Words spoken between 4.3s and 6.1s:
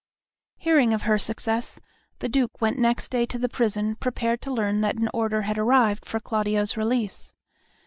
to learn that an order had arrived